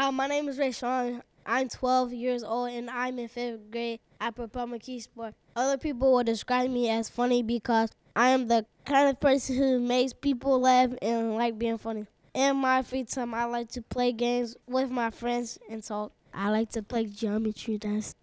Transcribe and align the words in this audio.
Hi, 0.00 0.10
my 0.10 0.28
name 0.28 0.48
is 0.48 0.60
Rashawn. 0.60 1.22
I'm 1.44 1.68
12 1.68 2.12
years 2.12 2.44
old 2.44 2.70
and 2.70 2.88
I'm 2.88 3.18
in 3.18 3.26
fifth 3.26 3.68
grade 3.72 3.98
at 4.20 4.36
Propel 4.36 4.68
McKeesport. 4.68 5.34
Other 5.56 5.76
people 5.76 6.12
will 6.12 6.22
describe 6.22 6.70
me 6.70 6.88
as 6.88 7.08
funny 7.08 7.42
because 7.42 7.90
I 8.14 8.28
am 8.28 8.46
the 8.46 8.64
kind 8.84 9.08
of 9.08 9.18
person 9.18 9.56
who 9.56 9.80
makes 9.80 10.12
people 10.12 10.60
laugh 10.60 10.90
and 11.02 11.34
like 11.34 11.58
being 11.58 11.78
funny. 11.78 12.06
In 12.32 12.58
my 12.58 12.82
free 12.82 13.02
time, 13.02 13.34
I 13.34 13.46
like 13.46 13.70
to 13.70 13.82
play 13.82 14.12
games 14.12 14.54
with 14.68 14.88
my 14.88 15.10
friends 15.10 15.58
and 15.68 15.82
talk. 15.82 16.12
I 16.32 16.50
like 16.50 16.70
to 16.70 16.82
play 16.84 17.06
geometry. 17.06 17.78
That's 17.78 18.14